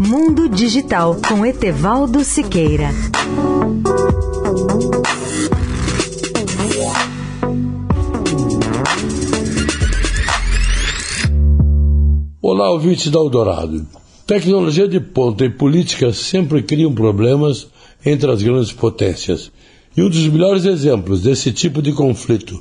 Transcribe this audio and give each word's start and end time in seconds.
Mundo 0.00 0.48
Digital 0.48 1.16
com 1.26 1.44
Etevaldo 1.44 2.22
Siqueira. 2.22 2.90
Olá, 12.40 12.70
ouvintes 12.70 13.10
da 13.10 13.18
Eldorado. 13.18 13.84
Tecnologia 14.24 14.86
de 14.86 15.00
ponta 15.00 15.44
e 15.44 15.50
política 15.50 16.12
sempre 16.12 16.62
criam 16.62 16.94
problemas 16.94 17.66
entre 18.06 18.30
as 18.30 18.40
grandes 18.40 18.70
potências. 18.70 19.50
E 19.98 20.00
um 20.00 20.08
dos 20.08 20.28
melhores 20.28 20.64
exemplos 20.64 21.22
desse 21.22 21.50
tipo 21.50 21.82
de 21.82 21.90
conflito 21.90 22.56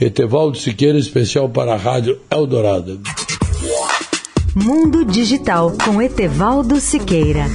Etevaldo 0.00 0.56
Siqueira, 0.56 0.98
especial 0.98 1.48
para 1.48 1.74
a 1.74 1.76
Rádio 1.76 2.18
Eldorado. 2.30 3.00
Mundo 4.54 5.04
Digital 5.04 5.74
com 5.84 6.00
Etevaldo 6.00 6.80
Siqueira. 6.80 7.46